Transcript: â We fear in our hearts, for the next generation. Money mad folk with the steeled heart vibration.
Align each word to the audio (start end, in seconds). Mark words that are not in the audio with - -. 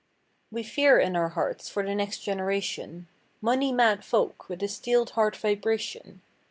â 0.01 0.33
We 0.49 0.63
fear 0.63 0.97
in 0.97 1.15
our 1.15 1.29
hearts, 1.29 1.69
for 1.69 1.83
the 1.83 1.93
next 1.93 2.23
generation. 2.23 3.07
Money 3.39 3.71
mad 3.71 4.03
folk 4.03 4.49
with 4.49 4.57
the 4.57 4.67
steeled 4.67 5.11
heart 5.11 5.35
vibration. 5.35 6.23